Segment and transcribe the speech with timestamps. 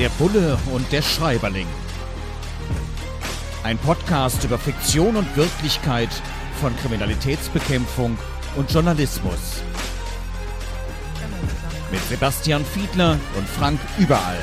[0.00, 1.66] Der Bulle und der Schreiberling.
[3.64, 6.08] Ein Podcast über Fiktion und Wirklichkeit
[6.58, 8.16] von Kriminalitätsbekämpfung
[8.56, 9.62] und Journalismus.
[11.92, 14.38] Mit Sebastian Fiedler und Frank Überall.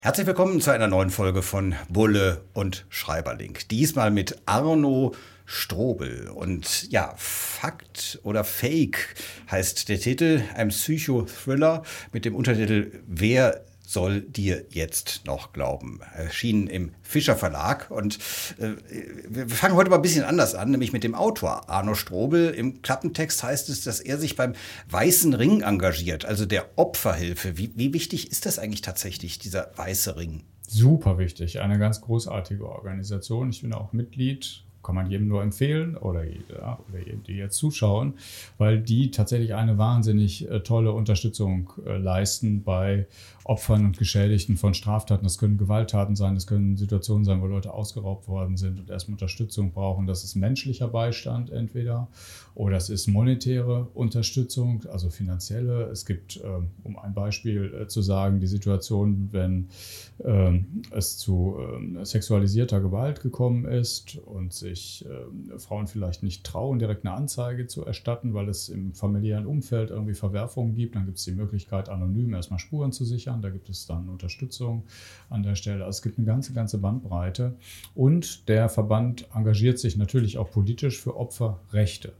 [0.00, 3.58] Herzlich willkommen zu einer neuen Folge von Bulle und Schreiberling.
[3.70, 5.14] Diesmal mit Arno
[5.50, 6.28] Strobel.
[6.28, 9.14] Und ja, Fakt oder Fake
[9.50, 16.00] heißt der Titel, ein Psychothriller mit dem Untertitel Wer soll dir jetzt noch glauben?
[16.14, 17.90] Erschienen im Fischer Verlag.
[17.90, 18.18] Und
[18.58, 18.72] äh,
[19.26, 22.50] wir fangen heute mal ein bisschen anders an, nämlich mit dem Autor Arno Strobel.
[22.50, 24.52] Im Klappentext heißt es, dass er sich beim
[24.90, 27.56] Weißen Ring engagiert, also der Opferhilfe.
[27.56, 30.44] Wie, wie wichtig ist das eigentlich tatsächlich, dieser Weiße Ring?
[30.68, 33.48] Super wichtig, eine ganz großartige Organisation.
[33.48, 36.22] Ich bin auch Mitglied kann man jedem nur empfehlen oder,
[36.88, 38.14] oder die jetzt zuschauen,
[38.56, 43.06] weil die tatsächlich eine wahnsinnig äh, tolle Unterstützung äh, leisten bei
[43.44, 45.24] Opfern und Geschädigten von Straftaten.
[45.24, 49.16] Das können Gewalttaten sein, das können Situationen sein, wo Leute ausgeraubt worden sind und erstmal
[49.16, 50.06] Unterstützung brauchen.
[50.06, 52.08] Das ist menschlicher Beistand entweder
[52.54, 55.84] oder es ist monetäre Unterstützung, also finanzielle.
[55.90, 59.68] Es gibt, ähm, um ein Beispiel äh, zu sagen, die Situation, wenn
[60.24, 64.77] ähm, es zu ähm, sexualisierter Gewalt gekommen ist und sich
[65.58, 70.14] Frauen vielleicht nicht trauen, direkt eine Anzeige zu erstatten, weil es im familiären Umfeld irgendwie
[70.14, 73.42] Verwerfungen gibt, dann gibt es die Möglichkeit, anonym erstmal Spuren zu sichern.
[73.42, 74.84] Da gibt es dann Unterstützung
[75.30, 75.84] an der Stelle.
[75.84, 77.56] Also es gibt eine ganze, ganze Bandbreite.
[77.94, 82.12] Und der Verband engagiert sich natürlich auch politisch für Opferrechte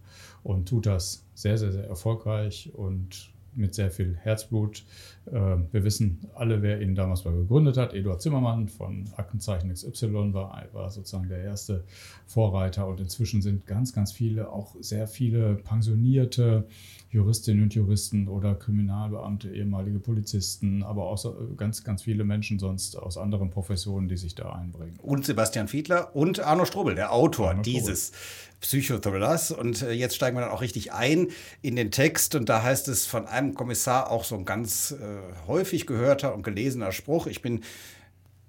[0.42, 4.84] und tut das sehr, sehr, sehr erfolgreich und mit sehr viel Herzblut.
[5.32, 7.94] Ähm, wir wissen alle, wer ihn damals mal gegründet hat.
[7.94, 11.84] Eduard Zimmermann von Aktenzeichen XY war, war sozusagen der erste
[12.26, 12.86] Vorreiter.
[12.86, 16.66] Und inzwischen sind ganz, ganz viele, auch sehr viele pensionierte
[17.10, 21.24] Juristinnen und Juristen oder Kriminalbeamte, ehemalige Polizisten, aber auch
[21.56, 24.98] ganz, ganz viele Menschen sonst aus anderen Professionen, die sich da einbringen.
[25.00, 28.12] Und Sebastian Fiedler und Arno Strobel, der Autor Arno dieses
[28.61, 29.52] Psychothrillers.
[29.52, 31.28] Und äh, jetzt steigen wir dann auch richtig ein
[31.62, 32.34] in den Text.
[32.34, 36.42] Und da heißt es von einem Kommissar auch so ein ganz äh, häufig gehörter und
[36.42, 37.27] gelesener Spruch.
[37.27, 37.62] Ich bin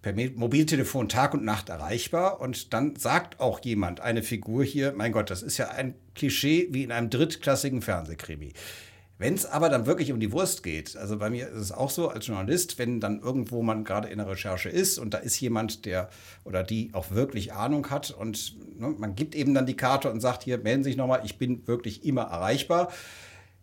[0.02, 2.40] per Mobiltelefon Tag und Nacht erreichbar.
[2.42, 6.70] Und dann sagt auch jemand, eine Figur hier, mein Gott, das ist ja ein Klischee
[6.72, 8.54] wie in einem drittklassigen Fernsehkrimi.
[9.18, 11.90] Wenn es aber dann wirklich um die Wurst geht, also bei mir ist es auch
[11.90, 15.38] so als Journalist, wenn dann irgendwo man gerade in der Recherche ist und da ist
[15.42, 16.10] jemand, der
[16.46, 20.22] oder die auch wirklich Ahnung hat und ne, man gibt eben dann die Karte und
[20.22, 22.94] sagt, hier melden Sie sich nochmal, ich bin wirklich immer erreichbar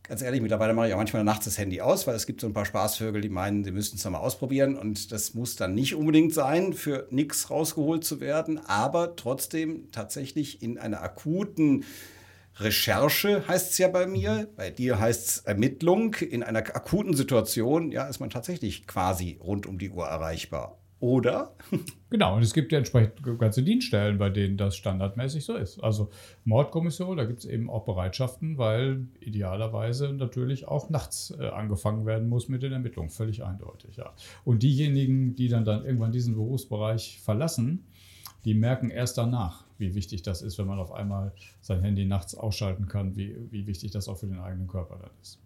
[0.08, 2.46] ganz ehrlich, mittlerweile mache ich auch manchmal nachts das Handy aus, weil es gibt so
[2.46, 4.76] ein paar Spaßvögel, die meinen, sie müssten es mal ausprobieren.
[4.76, 10.62] Und das muss dann nicht unbedingt sein, für nichts rausgeholt zu werden, aber trotzdem tatsächlich
[10.62, 11.84] in einer akuten
[12.58, 16.14] Recherche heißt es ja bei mir, bei dir heißt es Ermittlung.
[16.14, 20.78] In einer akuten Situation, ja, ist man tatsächlich quasi rund um die Uhr erreichbar.
[21.00, 21.54] Oder?
[22.08, 25.82] Genau, und es gibt ja entsprechend ganze Dienststellen, bei denen das standardmäßig so ist.
[25.82, 26.08] Also
[26.44, 32.28] Mordkommission, da gibt es eben auch Bereitschaften, weil idealerweise natürlich auch nachts äh, angefangen werden
[32.28, 33.96] muss mit den Ermittlungen, völlig eindeutig.
[33.96, 34.14] Ja.
[34.44, 37.84] Und diejenigen, die dann, dann irgendwann diesen Berufsbereich verlassen,
[38.44, 42.36] die merken erst danach, wie wichtig das ist, wenn man auf einmal sein Handy nachts
[42.36, 45.40] ausschalten kann, wie, wie wichtig das auch für den eigenen Körper dann ist.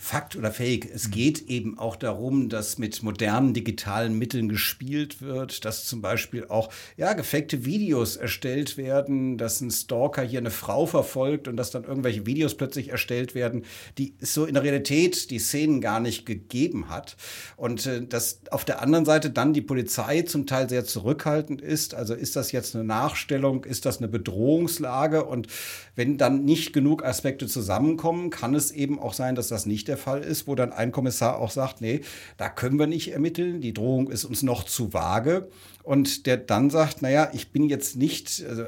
[0.00, 0.88] Fakt oder Fake.
[0.94, 6.46] Es geht eben auch darum, dass mit modernen digitalen Mitteln gespielt wird, dass zum Beispiel
[6.48, 11.72] auch ja, gefakte Videos erstellt werden, dass ein Stalker hier eine Frau verfolgt und dass
[11.72, 13.64] dann irgendwelche Videos plötzlich erstellt werden,
[13.98, 17.16] die es so in der Realität die Szenen gar nicht gegeben hat.
[17.56, 21.94] Und äh, dass auf der anderen Seite dann die Polizei zum Teil sehr zurückhaltend ist.
[21.94, 25.24] Also ist das jetzt eine Nachstellung, ist das eine Bedrohungslage?
[25.24, 25.48] Und
[25.96, 29.96] wenn dann nicht genug Aspekte zusammenkommen, kann es eben auch sein, dass das nicht der
[29.96, 32.02] Fall ist, wo dann ein Kommissar auch sagt, nee,
[32.36, 35.48] da können wir nicht ermitteln, die Drohung ist uns noch zu vage.
[35.82, 38.64] Und der dann sagt, naja, ich bin jetzt nicht, also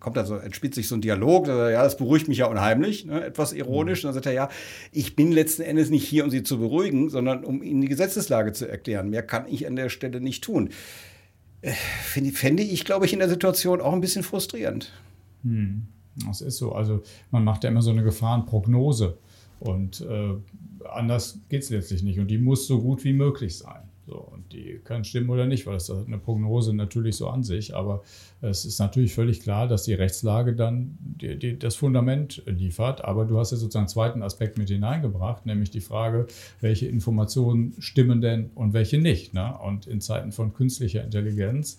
[0.00, 3.52] kommt also, entspitzt sich so ein Dialog, ja, das beruhigt mich ja unheimlich, ne, etwas
[3.52, 4.04] ironisch.
[4.04, 4.48] Und dann sagt er, ja,
[4.90, 8.52] ich bin letzten Endes nicht hier, um Sie zu beruhigen, sondern um Ihnen die Gesetzeslage
[8.52, 9.08] zu erklären.
[9.08, 10.70] Mehr kann ich an der Stelle nicht tun.
[11.60, 11.72] Äh,
[12.32, 14.92] fände ich, glaube ich, in der Situation auch ein bisschen frustrierend.
[15.44, 15.86] Hm.
[16.26, 16.72] Das ist so.
[16.72, 19.18] Also man macht ja immer so eine Gefahrenprognose.
[19.64, 20.34] Und äh,
[20.86, 22.18] anders geht es letztlich nicht.
[22.18, 23.88] Und die muss so gut wie möglich sein.
[24.06, 27.42] So, und die kann stimmen oder nicht, weil das ist eine Prognose natürlich so an
[27.42, 27.74] sich.
[27.74, 28.02] Aber
[28.42, 33.02] es ist natürlich völlig klar, dass die Rechtslage dann die, die, das Fundament liefert.
[33.02, 36.26] Aber du hast ja sozusagen einen zweiten Aspekt mit hineingebracht, nämlich die Frage,
[36.60, 39.32] welche Informationen stimmen denn und welche nicht.
[39.32, 39.56] Ne?
[39.58, 41.78] Und in Zeiten von künstlicher Intelligenz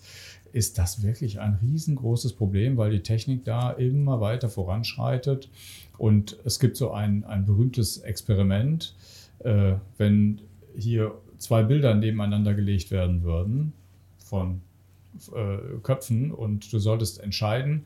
[0.56, 5.50] ist das wirklich ein riesengroßes Problem, weil die Technik da immer weiter voranschreitet.
[5.98, 8.94] Und es gibt so ein, ein berühmtes Experiment,
[9.40, 10.40] äh, wenn
[10.74, 13.74] hier zwei Bilder nebeneinander gelegt werden würden
[14.16, 14.62] von
[15.34, 17.84] äh, Köpfen und du solltest entscheiden,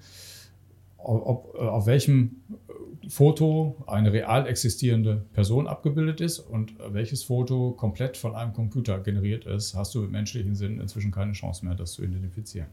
[0.96, 2.36] ob, äh, auf welchem
[3.10, 9.46] Foto eine real existierende Person abgebildet ist und welches Foto komplett von einem Computer generiert
[9.46, 12.68] ist, hast du im menschlichen Sinn inzwischen keine Chance mehr, das zu identifizieren.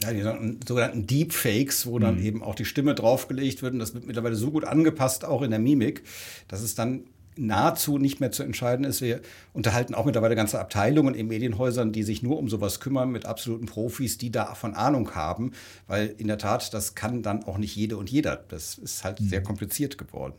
[0.00, 0.22] Ja, die
[0.64, 2.24] sogenannten Deepfakes, wo dann mhm.
[2.24, 3.72] eben auch die Stimme draufgelegt wird.
[3.72, 6.04] Und das wird mittlerweile so gut angepasst, auch in der Mimik,
[6.46, 7.02] dass es dann
[7.38, 9.00] nahezu nicht mehr zu entscheiden ist.
[9.00, 9.20] Wir
[9.52, 13.66] unterhalten auch mittlerweile ganze Abteilungen in Medienhäusern, die sich nur um sowas kümmern, mit absoluten
[13.66, 15.52] Profis, die davon Ahnung haben,
[15.86, 18.44] weil in der Tat, das kann dann auch nicht jede und jeder.
[18.48, 19.28] Das ist halt mhm.
[19.28, 20.34] sehr kompliziert geworden.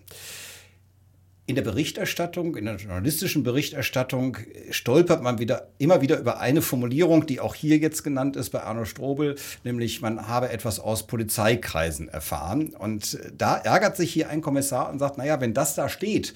[1.50, 4.38] In der Berichterstattung, in der journalistischen Berichterstattung
[4.70, 8.62] stolpert man wieder, immer wieder über eine Formulierung, die auch hier jetzt genannt ist bei
[8.62, 12.76] Arno Strobel, nämlich man habe etwas aus Polizeikreisen erfahren.
[12.78, 16.36] Und da ärgert sich hier ein Kommissar und sagt, naja, wenn das da steht,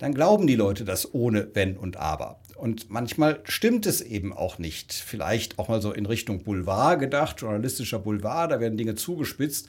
[0.00, 2.40] dann glauben die Leute das ohne Wenn und Aber.
[2.56, 4.92] Und manchmal stimmt es eben auch nicht.
[4.92, 9.68] Vielleicht auch mal so in Richtung Boulevard gedacht, journalistischer Boulevard, da werden Dinge zugespitzt.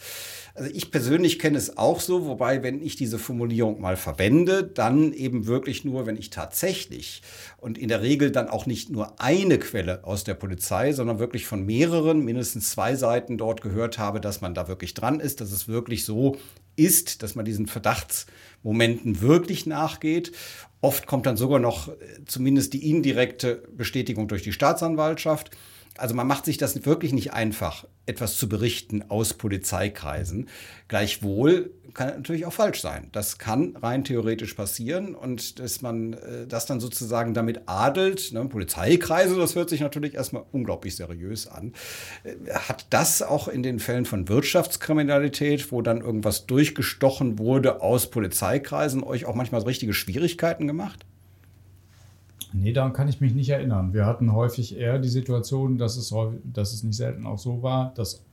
[0.55, 5.13] Also ich persönlich kenne es auch so, wobei, wenn ich diese Formulierung mal verwende, dann
[5.13, 7.21] eben wirklich nur, wenn ich tatsächlich
[7.57, 11.45] und in der Regel dann auch nicht nur eine Quelle aus der Polizei, sondern wirklich
[11.45, 15.53] von mehreren, mindestens zwei Seiten dort gehört habe, dass man da wirklich dran ist, dass
[15.53, 16.37] es wirklich so
[16.85, 20.31] ist, dass man diesen Verdachtsmomenten wirklich nachgeht.
[20.81, 21.93] Oft kommt dann sogar noch äh,
[22.25, 25.51] zumindest die indirekte Bestätigung durch die Staatsanwaltschaft.
[25.97, 30.47] Also man macht sich das wirklich nicht einfach, etwas zu berichten aus Polizeikreisen.
[30.87, 33.09] Gleichwohl kann natürlich auch falsch sein.
[33.11, 38.45] Das kann rein theoretisch passieren und dass man äh, das dann sozusagen damit adelt, ne,
[38.45, 41.73] Polizeikreise, das hört sich natürlich erstmal unglaublich seriös an.
[42.23, 48.09] Äh, hat das auch in den Fällen von Wirtschaftskriminalität, wo dann irgendwas durchgestochen wurde aus
[48.09, 51.05] Polizeikreisen, euch auch manchmal richtige Schwierigkeiten gemacht?
[52.53, 53.93] Nee, daran kann ich mich nicht erinnern.
[53.93, 56.13] Wir hatten häufig eher die Situation, dass es,
[56.43, 58.23] dass es nicht selten auch so war, dass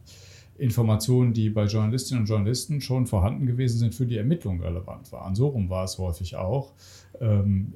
[0.58, 5.36] Informationen, die bei Journalistinnen und Journalisten schon vorhanden gewesen sind, für die Ermittlung relevant waren.
[5.36, 6.72] So rum war es häufig auch.
[7.20, 7.72] Ähm,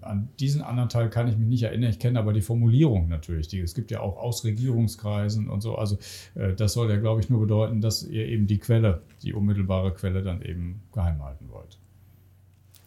[0.00, 1.90] an diesen anderen Teil kann ich mich nicht erinnern.
[1.90, 3.48] Ich kenne aber die Formulierung natürlich.
[3.48, 5.76] Die, es gibt ja auch aus Regierungskreisen und so.
[5.76, 5.98] Also
[6.34, 9.92] äh, das soll ja, glaube ich, nur bedeuten, dass ihr eben die Quelle, die unmittelbare
[9.92, 11.78] Quelle dann eben geheim halten wollt.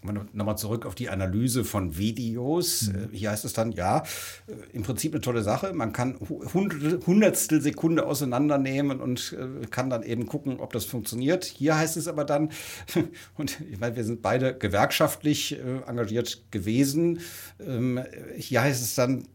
[0.01, 2.83] Nochmal zurück auf die Analyse von Videos.
[2.83, 3.09] Mhm.
[3.11, 4.03] Hier heißt es dann, ja,
[4.47, 5.73] äh, im Prinzip eine tolle Sache.
[5.73, 11.43] Man kann Hundertstel Sekunde auseinandernehmen und äh, kann dann eben gucken, ob das funktioniert.
[11.43, 12.49] Hier heißt es aber dann,
[13.37, 17.19] und ich meine, wir sind beide gewerkschaftlich engagiert gewesen.
[17.59, 17.99] Ähm,
[18.37, 19.27] hier heißt es dann,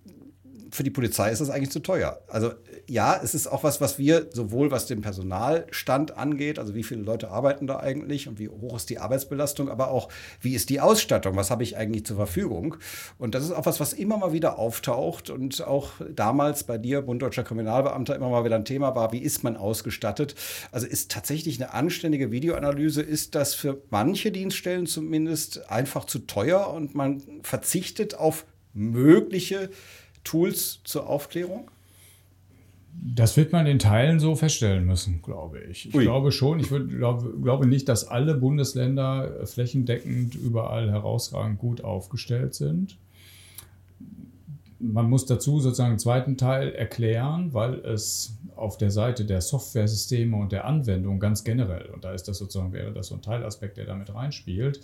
[0.75, 2.21] für die Polizei ist das eigentlich zu teuer.
[2.27, 2.51] Also
[2.89, 7.03] ja, es ist auch was, was wir sowohl was den Personalstand angeht, also wie viele
[7.03, 10.09] Leute arbeiten da eigentlich und wie hoch ist die Arbeitsbelastung, aber auch
[10.41, 12.77] wie ist die Ausstattung, was habe ich eigentlich zur Verfügung.
[13.19, 17.03] Und das ist auch was, was immer mal wieder auftaucht und auch damals bei dir,
[17.03, 20.35] Bund Deutscher Kriminalbeamter, immer mal wieder ein Thema war, wie ist man ausgestattet.
[20.73, 26.67] Also ist tatsächlich eine anständige Videoanalyse, ist das für manche Dienststellen zumindest einfach zu teuer
[26.67, 29.71] und man verzichtet auf mögliche
[30.25, 31.71] Tools zur Aufklärung?
[33.03, 35.89] Das wird man in Teilen so feststellen müssen, glaube ich.
[35.89, 36.05] Ich Ui.
[36.05, 42.55] glaube schon, ich würd, glaube, glaube nicht, dass alle Bundesländer flächendeckend überall herausragend gut aufgestellt
[42.55, 42.97] sind.
[44.79, 50.37] Man muss dazu sozusagen einen zweiten Teil erklären, weil es auf der Seite der Softwaresysteme
[50.37, 53.77] und der Anwendung ganz generell, und da ist das sozusagen, wäre das so ein Teilaspekt,
[53.77, 54.81] der damit reinspielt,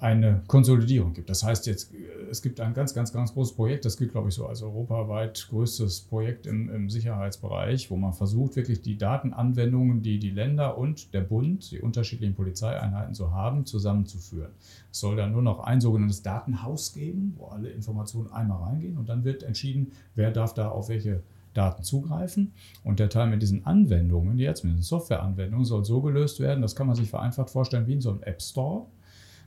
[0.00, 1.30] eine Konsolidierung gibt.
[1.30, 1.92] Das heißt jetzt,
[2.30, 5.46] es gibt ein ganz, ganz, ganz großes Projekt, das gilt, glaube ich, so als europaweit
[5.48, 11.14] größtes Projekt im, im, Sicherheitsbereich, wo man versucht, wirklich die Datenanwendungen, die die Länder und
[11.14, 14.52] der Bund, die unterschiedlichen Polizeieinheiten so haben, zusammenzuführen.
[14.90, 19.08] Es soll dann nur noch ein sogenanntes Datenhaus geben, wo alle Informationen einmal reingehen und
[19.08, 21.22] dann wird entschieden, wer darf da auf welche
[21.54, 22.52] Daten zugreifen.
[22.82, 26.74] Und der Teil mit diesen Anwendungen, jetzt mit den Softwareanwendungen, soll so gelöst werden, das
[26.76, 28.86] kann man sich vereinfacht vorstellen wie in so einem App Store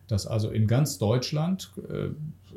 [0.08, 2.10] dass also in ganz Deutschland, äh,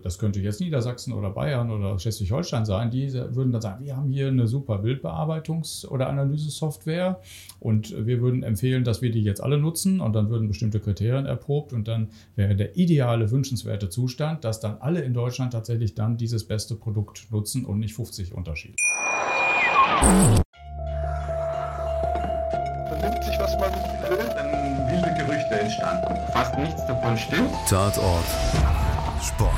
[0.02, 4.08] das könnte jetzt Niedersachsen oder Bayern oder Schleswig-Holstein sein, die würden dann sagen, wir haben
[4.10, 7.20] hier eine super Bildbearbeitungs- oder Analysesoftware
[7.58, 11.26] und wir würden empfehlen, dass wir die jetzt alle nutzen und dann würden bestimmte Kriterien
[11.26, 16.16] erprobt und dann wäre der ideale, wünschenswerte Zustand, dass dann alle in Deutschland tatsächlich dann
[16.16, 18.76] dieses beste Produkt nutzen und nicht 50 Unterschiede.
[25.58, 26.14] Entstanden.
[26.32, 27.50] Fast nichts davon stimmt.
[27.68, 28.24] Tatort.
[29.22, 29.50] Sport.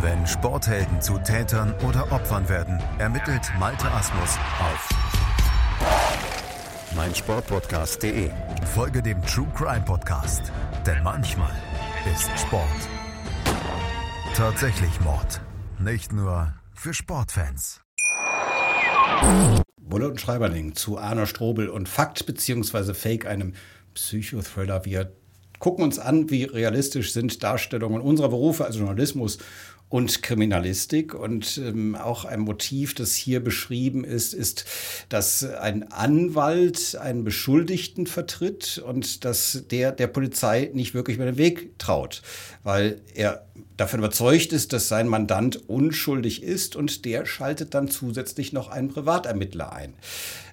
[0.00, 4.88] Wenn Sporthelden zu Tätern oder Opfern werden, ermittelt Malte Asmus auf
[6.94, 8.30] meinsportpodcast.de.
[8.74, 10.52] Folge dem True Crime Podcast,
[10.86, 11.52] denn manchmal
[12.12, 12.68] ist Sport
[14.34, 15.40] tatsächlich Mord.
[15.78, 17.82] Nicht nur für Sportfans.
[19.78, 22.94] Bulle und Schreiberling zu Arno Strobel und Fakt bzw.
[22.94, 23.54] Fake, einem
[23.94, 24.84] Psychothriller.
[24.84, 25.12] Wir
[25.58, 29.38] gucken uns an, wie realistisch sind Darstellungen unserer Berufe, also Journalismus
[29.94, 31.14] und Kriminalistik.
[31.14, 34.64] Und ähm, auch ein Motiv, das hier beschrieben ist, ist,
[35.08, 41.36] dass ein Anwalt einen Beschuldigten vertritt und dass der der Polizei nicht wirklich über den
[41.36, 42.22] Weg traut,
[42.64, 43.46] weil er
[43.76, 48.88] davon überzeugt ist, dass sein Mandant unschuldig ist und der schaltet dann zusätzlich noch einen
[48.88, 49.94] Privatermittler ein.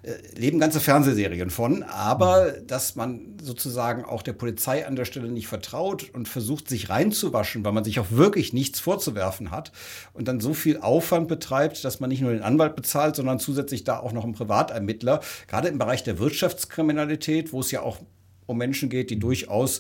[0.03, 5.29] Äh, leben ganze Fernsehserien von, aber dass man sozusagen auch der Polizei an der Stelle
[5.29, 9.72] nicht vertraut und versucht, sich reinzuwaschen, weil man sich auch wirklich nichts vorzuwerfen hat
[10.14, 13.84] und dann so viel Aufwand betreibt, dass man nicht nur den Anwalt bezahlt, sondern zusätzlich
[13.84, 18.00] da auch noch einen Privatermittler, gerade im Bereich der Wirtschaftskriminalität, wo es ja auch
[18.46, 19.80] um Menschen geht, die durchaus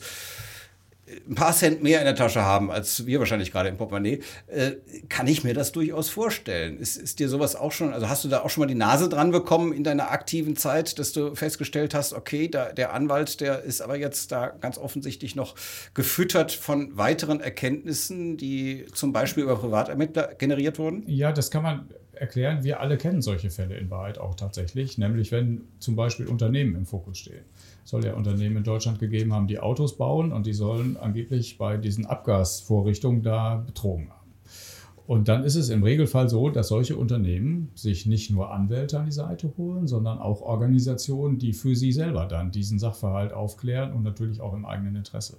[1.29, 4.71] ein paar Cent mehr in der Tasche haben, als wir wahrscheinlich gerade im Portemonnaie, äh,
[5.09, 6.77] kann ich mir das durchaus vorstellen.
[6.77, 9.09] Ist, ist dir sowas auch schon, also hast du da auch schon mal die Nase
[9.09, 13.61] dran bekommen in deiner aktiven Zeit, dass du festgestellt hast, okay, da, der Anwalt, der
[13.61, 15.55] ist aber jetzt da ganz offensichtlich noch
[15.93, 21.03] gefüttert von weiteren Erkenntnissen, die zum Beispiel über Privatermittler generiert wurden?
[21.07, 22.63] Ja, das kann man erklären.
[22.63, 26.85] Wir alle kennen solche Fälle in Wahrheit auch tatsächlich, nämlich wenn zum Beispiel Unternehmen im
[26.85, 27.43] Fokus stehen
[27.83, 31.77] soll ja Unternehmen in Deutschland gegeben haben, die Autos bauen und die sollen angeblich bei
[31.77, 34.20] diesen Abgasvorrichtungen da betrogen haben.
[35.07, 39.05] Und dann ist es im Regelfall so, dass solche Unternehmen sich nicht nur Anwälte an
[39.05, 44.03] die Seite holen, sondern auch Organisationen, die für sie selber dann diesen Sachverhalt aufklären und
[44.03, 45.37] natürlich auch im eigenen Interesse.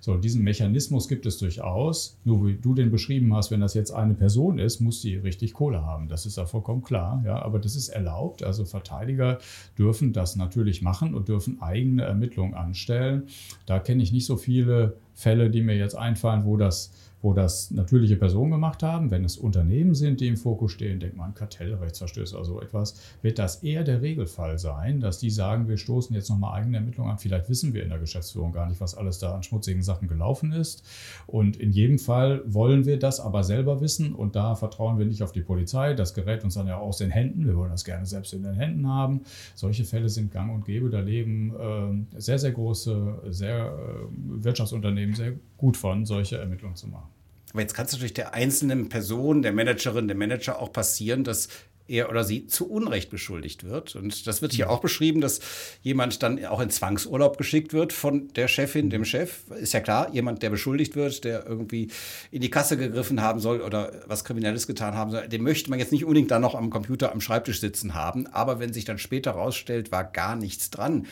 [0.00, 2.18] So, diesen Mechanismus gibt es durchaus.
[2.24, 5.52] Nur wie du den beschrieben hast, wenn das jetzt eine Person ist, muss die richtig
[5.52, 6.08] Kohle haben.
[6.08, 7.22] Das ist ja vollkommen klar.
[7.24, 8.42] Ja, aber das ist erlaubt.
[8.42, 9.38] Also Verteidiger
[9.78, 13.28] dürfen das natürlich machen und dürfen eigene Ermittlungen anstellen.
[13.66, 16.90] Da kenne ich nicht so viele Fälle, die mir jetzt einfallen, wo das
[17.22, 19.10] wo das natürliche Personen gemacht haben.
[19.10, 23.38] Wenn es Unternehmen sind, die im Fokus stehen, denkt man Kartellrechtsverstöße oder so etwas, wird
[23.38, 27.18] das eher der Regelfall sein, dass die sagen, wir stoßen jetzt nochmal eigene Ermittlungen an.
[27.18, 30.52] Vielleicht wissen wir in der Geschäftsführung gar nicht, was alles da an schmutzigen Sachen gelaufen
[30.52, 30.84] ist.
[31.26, 35.22] Und in jedem Fall wollen wir das aber selber wissen und da vertrauen wir nicht
[35.22, 35.94] auf die Polizei.
[35.94, 37.46] Das gerät uns dann ja aus den Händen.
[37.46, 39.20] Wir wollen das gerne selbst in den Händen haben.
[39.54, 40.90] Solche Fälle sind gang und gäbe.
[40.90, 46.88] Da leben äh, sehr, sehr große sehr, äh, Wirtschaftsunternehmen sehr gut von, solche Ermittlungen zu
[46.88, 47.11] machen.
[47.52, 51.48] Aber jetzt kann es natürlich der einzelnen Person, der Managerin, der Manager auch passieren, dass
[51.88, 53.96] er oder sie zu Unrecht beschuldigt wird.
[53.96, 55.40] Und das wird hier auch beschrieben, dass
[55.82, 59.50] jemand dann auch in Zwangsurlaub geschickt wird von der Chefin, dem Chef.
[59.50, 61.90] Ist ja klar, jemand, der beschuldigt wird, der irgendwie
[62.30, 65.78] in die Kasse gegriffen haben soll oder was Kriminelles getan haben soll, den möchte man
[65.78, 68.26] jetzt nicht unbedingt dann noch am Computer am Schreibtisch sitzen haben.
[68.28, 71.06] Aber wenn sich dann später rausstellt, war gar nichts dran,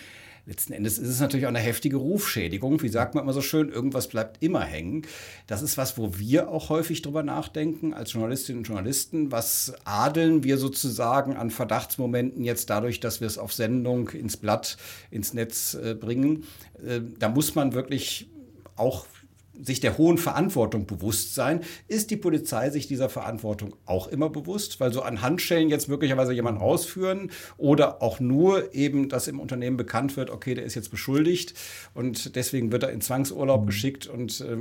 [0.46, 2.82] letzten Endes ist es natürlich auch eine heftige Rufschädigung.
[2.82, 5.06] Wie sagt man immer so schön, irgendwas bleibt immer hängen.
[5.46, 9.32] Das ist was, wo wir auch häufig drüber nachdenken als Journalistinnen und Journalisten.
[9.32, 14.76] Was adeln wir sozusagen an Verdachtsmomenten jetzt dadurch, dass wir es auf Sendung, ins Blatt,
[15.10, 16.44] ins Netz äh, bringen?
[16.84, 18.28] Äh, da muss man wirklich
[18.76, 19.06] auch
[19.52, 21.60] sich der hohen Verantwortung bewusst sein.
[21.88, 24.80] Ist die Polizei sich dieser Verantwortung auch immer bewusst?
[24.80, 29.76] Weil so an Handschellen jetzt möglicherweise jemanden rausführen oder auch nur eben, dass im Unternehmen
[29.76, 31.54] bekannt wird, okay, der ist jetzt beschuldigt
[31.94, 33.66] und deswegen wird er in Zwangsurlaub mhm.
[33.66, 34.56] geschickt und äh,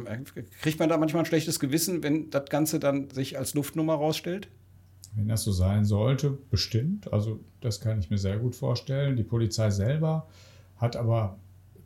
[0.62, 4.50] kriegt man da manchmal ein schlechtes Gewissen, wenn das Ganze dann sich als Luftnummer rausstellt?
[5.15, 7.12] Wenn das so sein sollte, bestimmt.
[7.12, 9.15] Also das kann ich mir sehr gut vorstellen.
[9.15, 10.27] Die Polizei selber
[10.77, 11.39] hat aber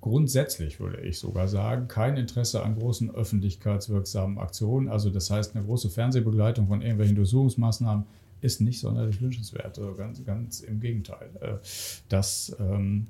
[0.04, 4.90] grundsätzlich, würde ich sogar sagen, kein Interesse an großen öffentlichkeitswirksamen Aktionen.
[4.90, 8.04] Also das heißt, eine große Fernsehbegleitung von irgendwelchen Durchsuchungsmaßnahmen
[8.42, 9.80] ist nicht sonderlich wünschenswert.
[9.80, 11.30] Also ganz, ganz im Gegenteil.
[11.40, 11.54] Äh,
[12.10, 13.08] das, ähm,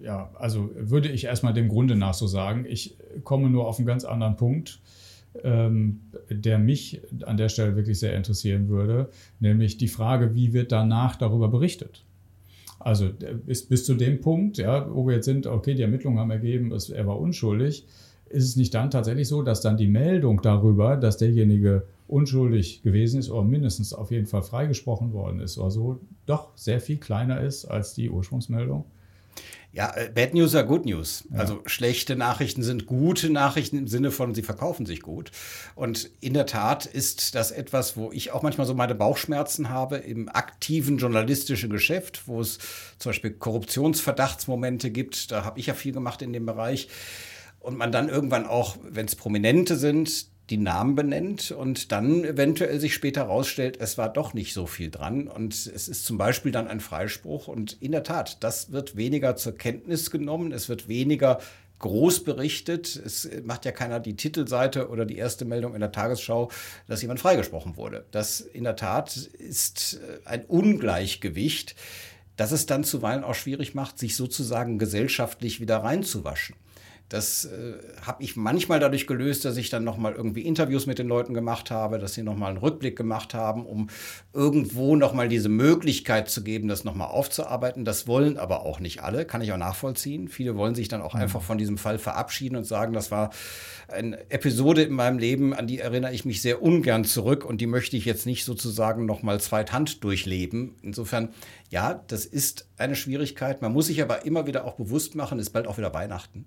[0.00, 2.66] ja, also würde ich erstmal dem Grunde nach so sagen.
[2.68, 4.80] Ich komme nur auf einen ganz anderen Punkt,
[5.44, 10.72] ähm, der mich an der Stelle wirklich sehr interessieren würde, nämlich die Frage, wie wird
[10.72, 12.04] danach darüber berichtet?
[12.86, 13.08] Also
[13.44, 16.70] bis, bis zu dem Punkt, ja, wo wir jetzt sind, okay, die Ermittlungen haben ergeben,
[16.70, 17.84] es, er war unschuldig,
[18.28, 23.18] ist es nicht dann tatsächlich so, dass dann die Meldung darüber, dass derjenige unschuldig gewesen
[23.18, 27.40] ist oder mindestens auf jeden Fall freigesprochen worden ist oder so, doch sehr viel kleiner
[27.40, 28.84] ist als die Ursprungsmeldung?
[29.76, 31.24] Ja, äh, Bad News are Good News.
[31.30, 31.40] Ja.
[31.40, 35.30] Also schlechte Nachrichten sind gute Nachrichten im Sinne von, sie verkaufen sich gut.
[35.74, 39.98] Und in der Tat ist das etwas, wo ich auch manchmal so meine Bauchschmerzen habe
[39.98, 42.58] im aktiven journalistischen Geschäft, wo es
[42.98, 45.30] zum Beispiel Korruptionsverdachtsmomente gibt.
[45.30, 46.88] Da habe ich ja viel gemacht in dem Bereich.
[47.60, 52.78] Und man dann irgendwann auch, wenn es Prominente sind, die Namen benennt und dann eventuell
[52.78, 56.52] sich später herausstellt, es war doch nicht so viel dran und es ist zum Beispiel
[56.52, 60.88] dann ein Freispruch und in der Tat, das wird weniger zur Kenntnis genommen, es wird
[60.88, 61.40] weniger
[61.78, 62.96] groß berichtet.
[62.96, 66.50] Es macht ja keiner die Titelseite oder die erste Meldung in der Tagesschau,
[66.86, 68.06] dass jemand freigesprochen wurde.
[68.10, 71.74] Das in der Tat ist äh, ein Ungleichgewicht,
[72.36, 76.56] das es dann zuweilen auch schwierig macht, sich sozusagen gesellschaftlich wieder reinzuwaschen.
[77.08, 81.06] Das äh, habe ich manchmal dadurch gelöst, dass ich dann nochmal irgendwie Interviews mit den
[81.06, 83.88] Leuten gemacht habe, dass sie nochmal einen Rückblick gemacht haben, um
[84.32, 87.84] irgendwo nochmal diese Möglichkeit zu geben, das nochmal aufzuarbeiten.
[87.84, 90.28] Das wollen aber auch nicht alle, kann ich auch nachvollziehen.
[90.28, 91.20] Viele wollen sich dann auch mhm.
[91.20, 93.30] einfach von diesem Fall verabschieden und sagen, das war
[93.88, 97.68] eine Episode in meinem Leben, an die erinnere ich mich sehr ungern zurück und die
[97.68, 100.74] möchte ich jetzt nicht sozusagen nochmal zweithand durchleben.
[100.82, 101.28] Insofern,
[101.70, 103.62] ja, das ist eine Schwierigkeit.
[103.62, 106.46] Man muss sich aber immer wieder auch bewusst machen, ist bald auch wieder Weihnachten.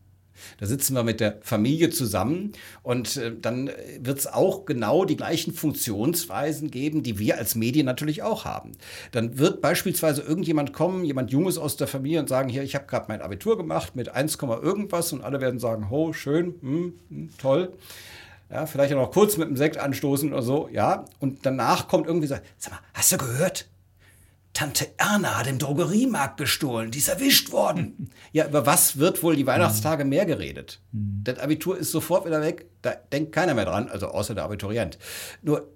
[0.60, 2.54] Da sitzen wir mit der Familie zusammen
[2.84, 3.70] und äh, dann
[4.00, 8.74] wird es auch genau die gleichen Funktionsweisen geben, die wir als Medien natürlich auch haben.
[9.12, 12.86] Dann wird beispielsweise irgendjemand kommen, jemand Junges aus der Familie und sagen, hier, ich habe
[12.88, 17.30] gerade mein Abitur gemacht mit 1, irgendwas und alle werden sagen, ho, schön, hm, hm,
[17.38, 17.74] toll.
[18.50, 21.06] Ja, vielleicht auch noch kurz mit dem Sekt anstoßen oder so, ja.
[21.20, 23.68] Und danach kommt irgendwie so, sag mal, hast du gehört?
[24.54, 28.10] Tante Erna hat im Drogeriemarkt gestohlen, die ist erwischt worden.
[28.32, 30.82] Ja, über was wird wohl die Weihnachtstage mehr geredet?
[30.92, 31.22] Mhm.
[31.24, 35.00] Das Abitur ist sofort wieder weg, da denkt keiner mehr dran, also außer der Abiturient.
[35.42, 35.68] Nur,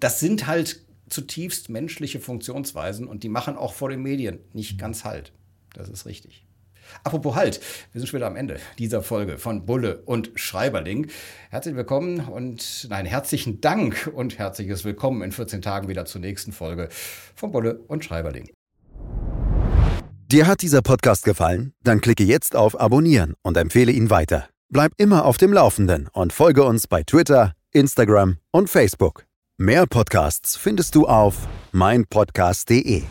[0.00, 5.04] das sind halt zutiefst menschliche Funktionsweisen und die machen auch vor den Medien nicht ganz
[5.04, 5.32] Halt.
[5.72, 6.46] Das ist richtig.
[7.04, 7.60] Apropos Halt,
[7.92, 11.08] wir sind schon wieder am Ende dieser Folge von Bulle und Schreiberling.
[11.50, 16.52] Herzlich willkommen und nein, herzlichen Dank und herzliches Willkommen in 14 Tagen wieder zur nächsten
[16.52, 16.88] Folge
[17.34, 18.50] von Bulle und Schreiberling.
[20.30, 21.72] Dir hat dieser Podcast gefallen?
[21.82, 24.48] Dann klicke jetzt auf Abonnieren und empfehle ihn weiter.
[24.68, 29.24] Bleib immer auf dem Laufenden und folge uns bei Twitter, Instagram und Facebook.
[29.58, 33.02] Mehr Podcasts findest du auf meinpodcast.de.